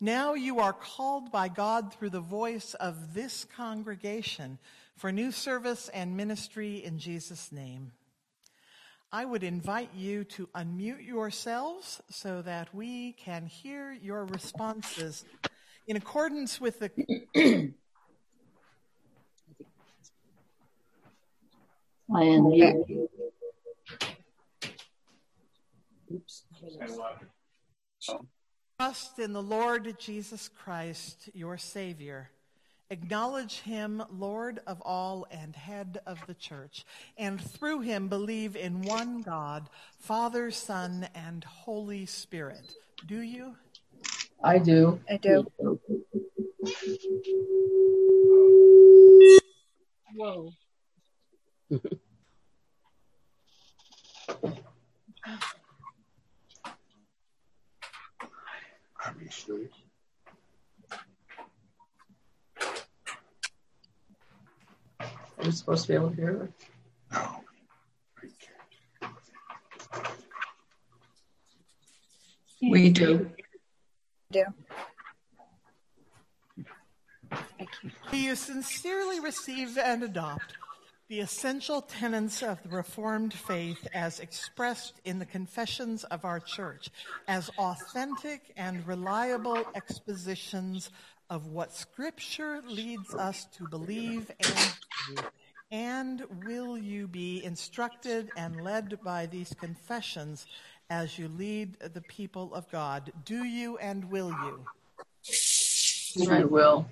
[0.00, 4.58] Now you are called by God through the voice of this congregation
[5.00, 7.92] for new service and ministry in Jesus' name.
[9.10, 15.24] I would invite you to unmute yourselves so that we can hear your responses
[15.86, 16.90] in accordance with the.
[22.14, 23.08] I unmute.
[26.12, 26.44] Oops.
[28.78, 32.28] Trust in the Lord Jesus Christ, your Savior
[32.92, 36.84] Acknowledge him Lord of all and head of the church,
[37.16, 39.68] and through him believe in one God,
[40.00, 42.74] Father, Son, and Holy Spirit.
[43.06, 43.54] Do you?
[44.42, 44.98] I do.
[45.08, 45.46] I do.
[50.16, 50.50] Whoa.
[59.06, 59.54] Obviously.
[59.54, 59.79] Are we
[65.50, 66.52] supposed to be able to hear it?
[67.12, 67.40] No.
[72.62, 73.30] We do.
[74.30, 74.44] do.
[78.10, 80.56] Do you sincerely receive and adopt
[81.08, 86.90] the essential tenets of the Reformed faith as expressed in the confessions of our church
[87.26, 90.90] as authentic and reliable expositions
[91.30, 94.89] of what Scripture leads us to believe and do?
[95.70, 100.46] And will you be instructed and led by these confessions
[100.88, 103.12] as you lead the people of God?
[103.24, 104.64] Do you and will you?
[106.28, 106.86] I will.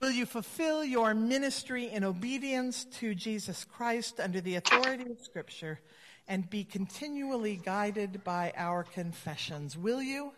[0.00, 5.78] Will you fulfill your ministry in obedience to Jesus Christ under the authority of Scripture
[6.26, 9.76] and be continually guided by our confessions?
[9.76, 10.32] Will you?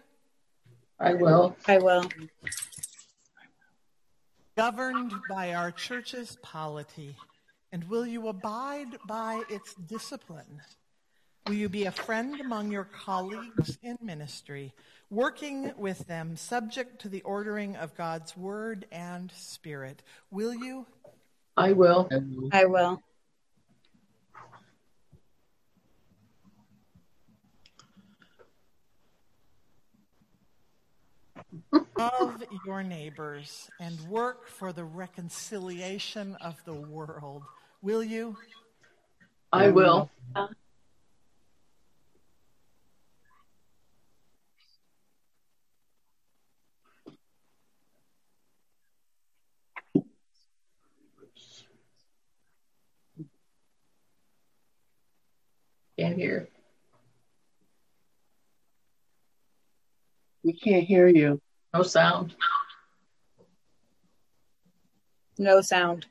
[0.98, 1.57] I will.
[1.66, 2.05] I will.
[4.57, 7.16] Governed by our church's polity,
[7.72, 10.61] and will you abide by its discipline?
[11.46, 14.74] Will you be a friend among your colleagues in ministry,
[15.09, 20.03] working with them subject to the ordering of God's word and spirit?
[20.30, 20.84] Will you?
[21.57, 22.11] I will.
[22.53, 23.03] I will.
[31.98, 37.42] Love your neighbors and work for the reconciliation of the world.
[37.82, 38.36] Will you?
[39.53, 40.11] I will.
[55.98, 56.48] Can't hear.
[60.45, 61.40] We can't hear you.
[61.72, 62.34] No sound.
[65.38, 66.07] No sound.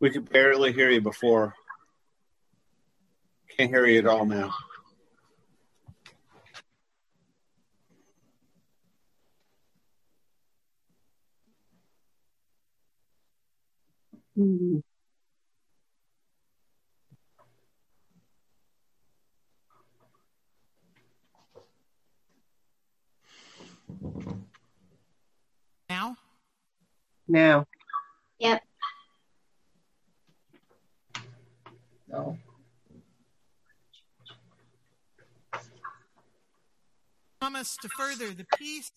[0.00, 1.54] We could barely hear you before.
[3.56, 4.52] Can't hear you at all now.
[14.36, 14.82] Now,
[25.88, 26.16] Now.
[27.26, 27.66] No.
[28.38, 28.62] Yep.
[32.08, 32.38] No.
[37.40, 38.90] Promise to further the peace,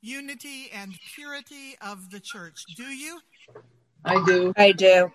[0.00, 2.56] unity, and purity of the church.
[2.76, 3.20] Do you?
[4.04, 4.52] I do.
[4.56, 5.10] I do.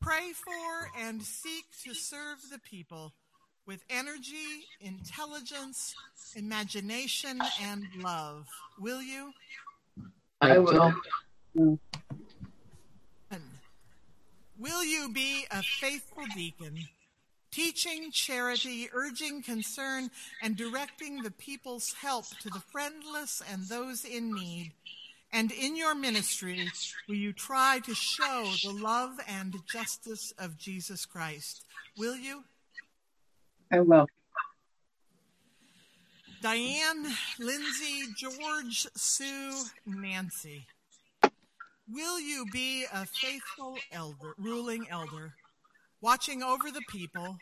[0.00, 3.14] Pray for and seek to serve the people
[3.68, 5.94] with energy, intelligence,
[6.34, 8.46] imagination, and love.
[8.80, 9.30] Will you?
[10.40, 10.94] I will.
[14.58, 16.78] Will you be a faithful deacon,
[17.52, 20.10] teaching charity, urging concern,
[20.42, 24.72] and directing the people's help to the friendless and those in need?
[25.30, 26.70] And in your ministry,
[27.06, 31.64] will you try to show the love and justice of Jesus Christ?
[31.98, 32.44] Will you?
[33.70, 34.06] I will.
[36.40, 37.04] Diane,
[37.38, 39.52] Lindsay, George, Sue,
[39.86, 40.66] Nancy.
[41.90, 45.34] Will you be a faithful elder, ruling elder,
[46.00, 47.38] watching over the people,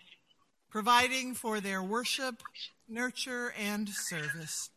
[0.71, 2.43] providing for their worship,
[2.89, 4.71] nurture, and service?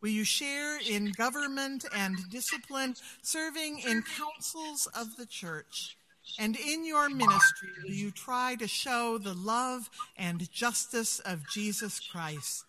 [0.00, 5.96] Will you share in government and discipline, serving in councils of the church?
[6.38, 12.00] And in your ministry, will you try to show the love and justice of Jesus
[12.00, 12.64] Christ?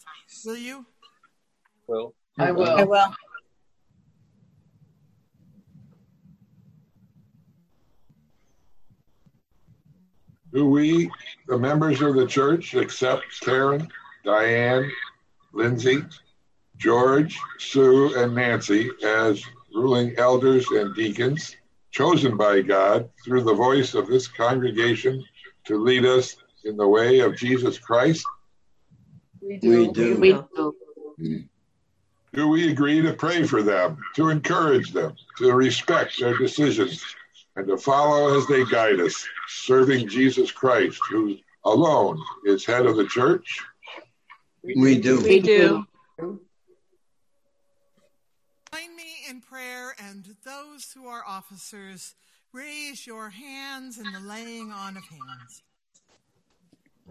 [0.45, 0.85] Will you?
[1.87, 2.13] Will.
[2.37, 2.87] I I will.
[2.87, 3.15] will.
[10.53, 11.11] Do we,
[11.47, 13.89] the members of the church, accept Karen,
[14.23, 14.89] Diane,
[15.51, 16.01] Lindsay,
[16.77, 19.43] George, Sue, and Nancy as
[19.73, 21.57] ruling elders and deacons
[21.95, 25.23] chosen by God through the voice of this congregation
[25.63, 26.35] to lead us
[26.65, 28.25] in the way of Jesus Christ?
[29.41, 30.17] We We do.
[30.19, 30.75] We do.
[32.33, 37.01] Do we agree to pray for them, to encourage them, to respect their decisions,
[37.55, 42.97] and to follow as they guide us, serving Jesus Christ, who alone is head of
[42.97, 43.61] the church?
[44.63, 45.21] We do.
[45.21, 45.85] We do.
[46.19, 46.39] Join
[48.97, 52.13] me in prayer, and those who are officers,
[52.53, 55.63] raise your hands in the laying on of hands.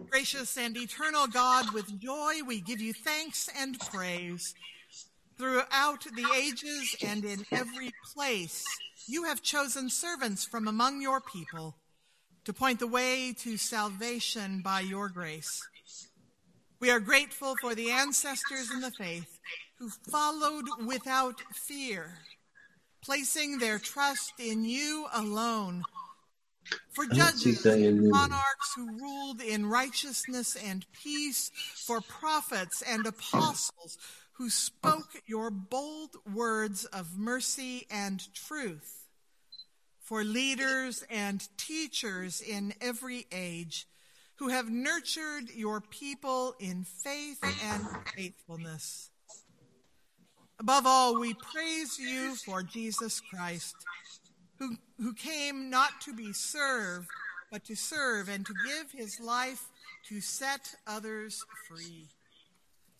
[0.09, 4.53] Gracious and eternal God, with joy we give you thanks and praise.
[5.37, 8.63] Throughout the ages and in every place,
[9.07, 11.75] you have chosen servants from among your people
[12.45, 15.67] to point the way to salvation by your grace.
[16.79, 19.39] We are grateful for the ancestors in the faith
[19.77, 22.19] who followed without fear,
[23.05, 25.83] placing their trust in you alone.
[26.93, 31.51] For judges and monarchs who ruled in righteousness and peace,
[31.85, 33.99] for prophets and apostles
[34.33, 39.05] who spoke your bold words of mercy and truth,
[39.99, 43.87] for leaders and teachers in every age
[44.37, 47.85] who have nurtured your people in faith and
[48.15, 49.11] faithfulness.
[50.59, 53.75] Above all, we praise you for Jesus Christ,
[54.57, 57.07] who, who came not to be served,
[57.51, 59.67] but to serve and to give his life
[60.07, 62.07] to set others free.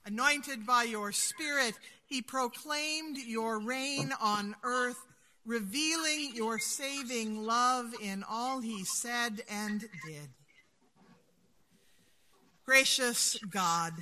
[0.06, 1.76] Anointed by your Spirit,
[2.06, 5.04] he proclaimed your reign on earth,
[5.46, 10.30] revealing your saving love in all he said and did.
[12.66, 13.94] Gracious God,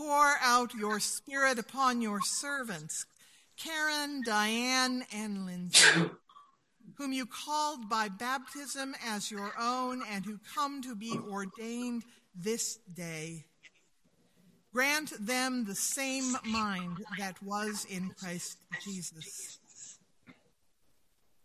[0.00, 3.04] pour out your Spirit upon your servants,
[3.58, 6.10] Karen, Diane, and Lindsay,
[6.96, 12.78] whom you called by baptism as your own and who come to be ordained this
[12.94, 13.44] day.
[14.72, 19.58] Grant them the same mind that was in Christ Jesus.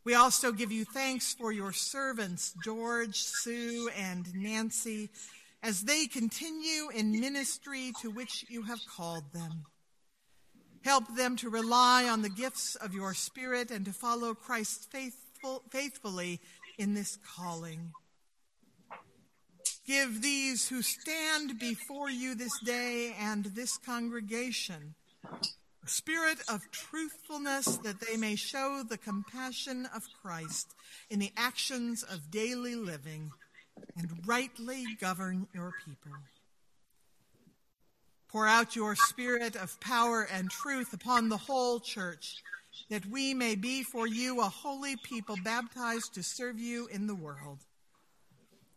[0.05, 5.09] We also give you thanks for your servants, George, Sue, and Nancy,
[5.65, 9.65] as they continue in ministry to which you have called them.
[10.83, 15.63] Help them to rely on the gifts of your Spirit and to follow Christ faithful,
[15.71, 16.39] faithfully
[16.77, 17.91] in this calling.
[19.87, 24.93] Give these who stand before you this day and this congregation
[25.83, 30.73] a spirit of truthfulness that they may show the compassion of Christ
[31.09, 33.31] in the actions of daily living
[33.97, 36.11] and rightly govern your people.
[38.29, 42.43] Pour out your spirit of power and truth upon the whole church,
[42.89, 47.15] that we may be for you a holy people baptized to serve you in the
[47.15, 47.59] world.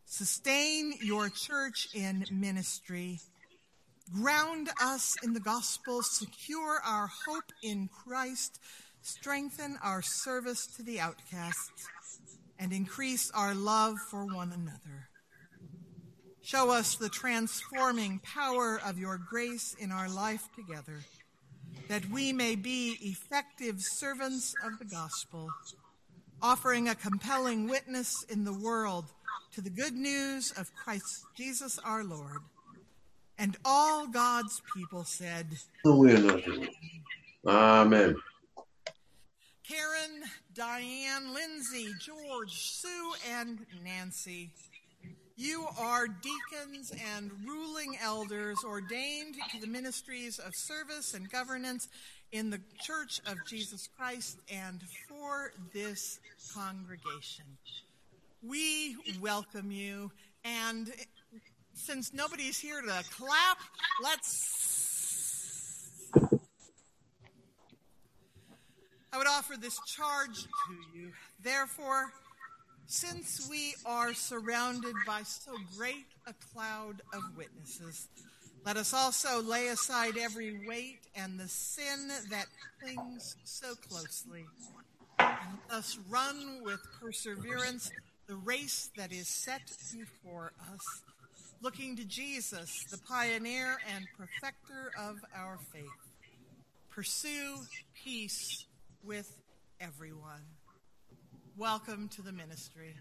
[0.05, 3.19] Sustain your church in ministry.
[4.15, 8.59] Ground us in the gospel, secure our hope in Christ,
[9.03, 11.89] strengthen our service to the outcasts,
[12.59, 15.09] and increase our love for one another.
[16.43, 21.01] Show us the transforming power of your grace in our life together,
[21.89, 25.51] that we may be effective servants of the gospel,
[26.41, 29.05] offering a compelling witness in the world
[29.53, 32.39] to the good news of Christ Jesus our Lord.
[33.37, 35.47] And all God's people said,
[37.47, 38.17] Amen.
[39.69, 40.23] Karen,
[40.59, 44.51] Diane, Lindsay, George, Sue, and Nancy.
[45.37, 51.87] You are deacons and ruling elders ordained to the ministries of service and governance
[52.33, 56.19] in the Church of Jesus Christ and for this
[56.53, 57.45] congregation.
[58.43, 60.11] We welcome you,
[60.45, 60.91] and
[61.73, 63.59] since nobody's here to clap,
[64.03, 64.78] let's.
[69.19, 71.11] I would offer this charge to you.
[71.43, 72.13] Therefore,
[72.87, 78.07] since we are surrounded by so great a cloud of witnesses,
[78.65, 82.47] let us also lay aside every weight and the sin that
[82.81, 84.45] clings so closely.
[85.19, 87.91] And let us run with perseverance
[88.29, 89.63] the race that is set
[89.93, 91.03] before us,
[91.61, 95.83] looking to Jesus, the pioneer and perfecter of our faith.
[96.89, 97.57] Pursue
[98.05, 98.68] peace
[99.05, 99.41] with
[99.81, 100.43] everyone.
[101.57, 102.95] Welcome to the ministry.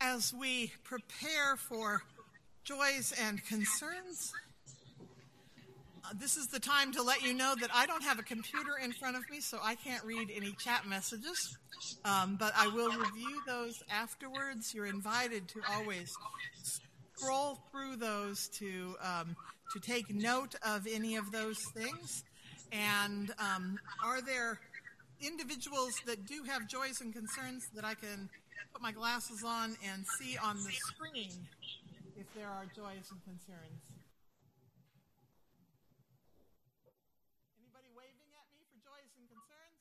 [0.00, 2.02] As we prepare for
[2.64, 4.32] joys and concerns,
[6.04, 8.78] uh, this is the time to let you know that I don't have a computer
[8.82, 11.56] in front of me, so I can't read any chat messages.
[12.04, 14.74] Um, but I will review those afterwards.
[14.74, 16.16] You're invited to always
[17.18, 19.36] scroll through those to um,
[19.72, 22.24] to take note of any of those things.
[22.72, 24.60] And um, are there
[25.20, 28.28] individuals that do have joys and concerns that I can
[28.72, 31.32] put my glasses on and see on the screen
[32.16, 33.82] if there are joys and concerns?
[37.60, 39.80] Anybody waving at me for joys and concerns?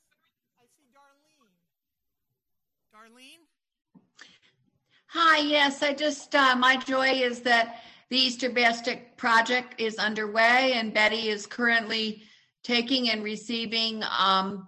[0.59, 1.55] I see Darlene.
[2.91, 3.46] Darlene?
[5.19, 10.73] Hi, yes, I just, uh, my joy is that the Easter Basket project is underway
[10.75, 12.21] and Betty is currently
[12.63, 14.67] taking and receiving um,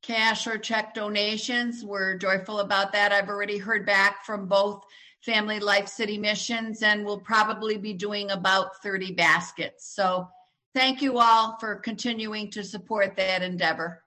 [0.00, 1.84] cash or check donations.
[1.84, 3.12] We're joyful about that.
[3.12, 4.82] I've already heard back from both
[5.20, 9.94] Family Life City Missions and we'll probably be doing about 30 baskets.
[9.94, 10.26] So
[10.74, 14.02] thank you all for continuing to support that endeavor.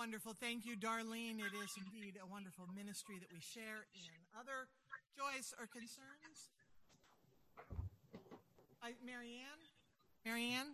[0.00, 0.32] Wonderful.
[0.40, 1.40] Thank you, Darlene.
[1.40, 4.66] It is indeed a wonderful ministry that we share in other
[5.14, 6.48] joys or concerns.
[8.82, 9.60] I, Marianne?
[10.24, 10.72] Marianne?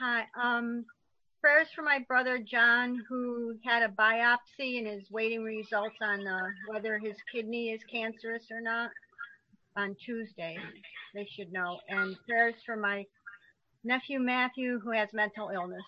[0.00, 0.24] Hi.
[0.38, 0.84] Um,
[1.40, 6.40] prayers for my brother John, who had a biopsy and is waiting results on uh,
[6.68, 8.90] whether his kidney is cancerous or not
[9.78, 10.58] on Tuesday.
[11.14, 11.78] They should know.
[11.88, 13.06] And prayers for my
[13.82, 15.80] nephew Matthew, who has mental illness.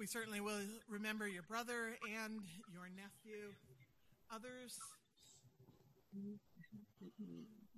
[0.00, 1.92] We certainly will remember your brother
[2.24, 2.40] and
[2.72, 3.52] your nephew.
[4.32, 4.78] Others?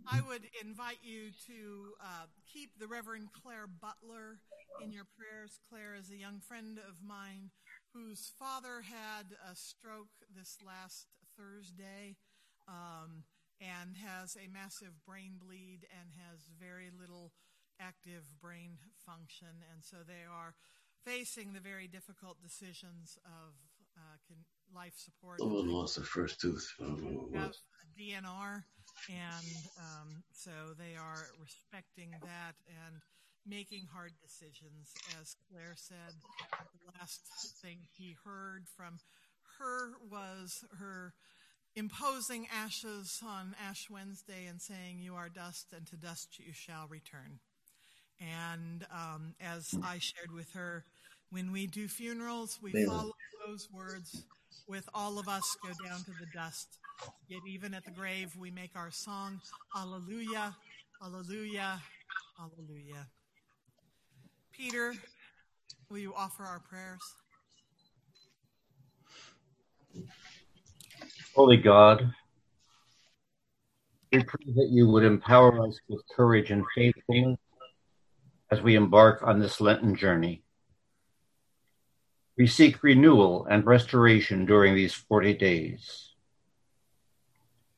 [0.07, 4.39] I would invite you to uh, keep the Reverend Claire Butler
[4.81, 5.59] in your prayers.
[5.69, 7.51] Claire is a young friend of mine
[7.93, 12.15] whose father had a stroke this last Thursday
[12.69, 13.25] um,
[13.61, 17.33] and has a massive brain bleed and has very little
[17.81, 19.67] active brain function.
[19.75, 20.55] And so they are
[21.05, 23.53] facing the very difficult decisions of
[23.97, 24.35] uh,
[24.75, 25.39] life support.
[25.41, 26.67] Someone lost their first tooth.
[27.99, 28.65] DNR,
[29.11, 33.01] and um, so they are respecting that and
[33.47, 34.93] making hard decisions.
[35.21, 36.15] As Claire said,
[36.51, 37.21] the last
[37.61, 38.99] thing he heard from
[39.59, 41.13] her was her
[41.75, 46.87] imposing ashes on Ash Wednesday and saying, You are dust, and to dust you shall
[46.89, 47.41] return.
[48.21, 50.85] And um, as I shared with her,
[51.33, 52.87] when we do funerals, we Man.
[52.87, 53.13] follow
[53.47, 54.27] those words
[54.69, 56.79] with all of us go down to the dust.
[57.27, 59.41] Yet even at the grave, we make our song,
[59.75, 60.55] Alleluia,
[61.03, 61.81] Alleluia,
[62.39, 63.07] Alleluia.
[64.53, 64.93] Peter,
[65.89, 67.01] will you offer our prayers?
[71.35, 72.13] Holy God,
[74.13, 77.39] We pray that you would empower us with courage and faithfulness
[78.51, 80.43] as we embark on this Lenten journey.
[82.43, 86.11] We seek renewal and restoration during these 40 days.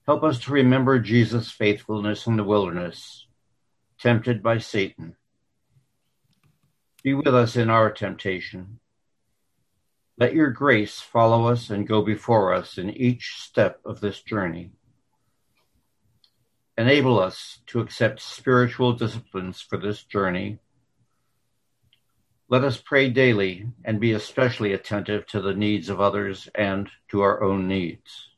[0.06, 3.26] Help us to remember Jesus' faithfulness in the wilderness,
[4.00, 5.16] tempted by Satan.
[7.02, 8.80] Be with us in our temptation.
[10.16, 14.70] Let your grace follow us and go before us in each step of this journey.
[16.78, 20.58] Enable us to accept spiritual disciplines for this journey.
[22.54, 27.20] Let us pray daily and be especially attentive to the needs of others and to
[27.20, 28.28] our own needs.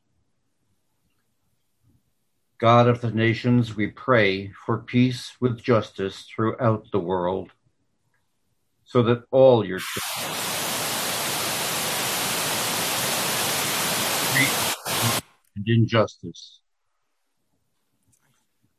[2.57, 7.51] God of the nations, we pray for peace with justice throughout the world,
[8.85, 10.35] so that all your children
[15.55, 16.61] and injustice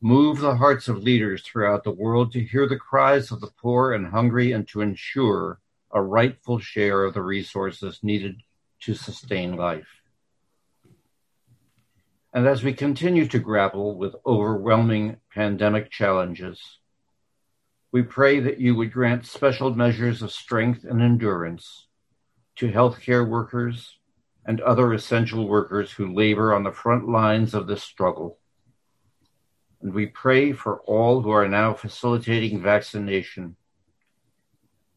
[0.00, 3.92] Move the hearts of leaders throughout the world to hear the cries of the poor
[3.92, 5.58] and hungry and to ensure
[5.90, 8.36] a rightful share of the resources needed
[8.80, 9.88] to sustain life.
[12.32, 16.60] And as we continue to grapple with overwhelming pandemic challenges,
[17.90, 21.88] we pray that you would grant special measures of strength and endurance
[22.56, 23.98] to healthcare workers
[24.44, 28.37] and other essential workers who labor on the front lines of this struggle
[29.80, 33.56] and we pray for all who are now facilitating vaccination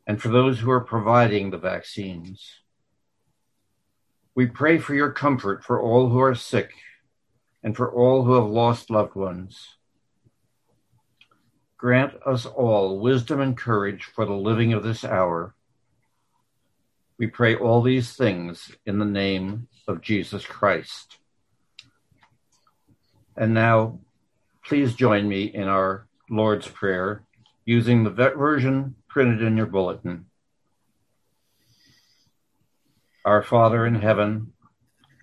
[0.08, 2.62] and for those who are providing the vaccines.
[4.34, 6.72] We pray for your comfort for all who are sick
[7.64, 9.78] and for all who have lost loved ones.
[11.78, 15.56] Grant us all wisdom and courage for the living of this hour.
[17.18, 21.18] We pray all these things in the name of Jesus Christ.
[23.38, 24.00] And now,
[24.66, 27.24] please join me in our Lord's Prayer
[27.66, 30.26] using the version printed in your bulletin.
[33.26, 34.54] Our Father in heaven,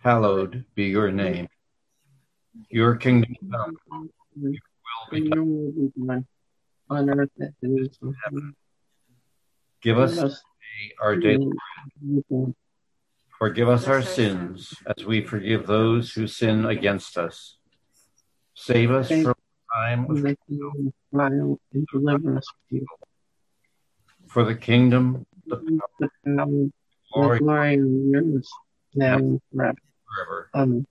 [0.03, 1.49] hallowed be your name.
[2.71, 4.11] Your kingdom come,
[4.41, 6.27] your will be done
[6.91, 8.55] on earth as it is in heaven.
[9.83, 11.51] Give us today our daily
[12.29, 12.55] bread.
[13.39, 17.58] Forgive us our sins as we forgive those who sin against us.
[18.61, 19.35] Save us from the
[19.75, 20.19] time of
[21.15, 22.99] trial and deliver us from evil.
[24.27, 26.71] for the kingdom, the The power, the
[27.13, 28.51] glory glory, yours,
[28.95, 29.75] now and forever.
[30.07, 30.51] forever.
[30.55, 30.87] Amen.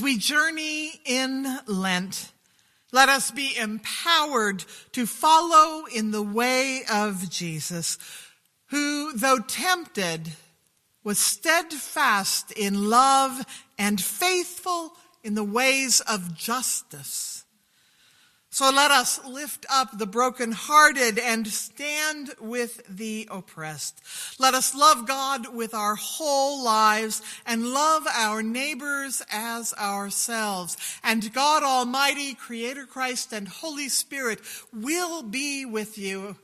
[0.00, 2.32] As we journey in Lent,
[2.90, 7.98] let us be empowered to follow in the way of Jesus,
[8.70, 10.32] who, though tempted,
[11.04, 13.44] was steadfast in love
[13.78, 17.39] and faithful in the ways of justice.
[18.52, 24.02] So let us lift up the brokenhearted and stand with the oppressed.
[24.40, 30.76] Let us love God with our whole lives and love our neighbors as ourselves.
[31.04, 34.40] And God Almighty, Creator Christ and Holy Spirit
[34.72, 36.34] will be with you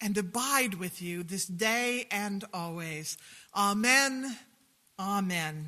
[0.00, 3.18] and abide with you this day and always.
[3.56, 4.36] Amen.
[5.00, 5.66] Amen.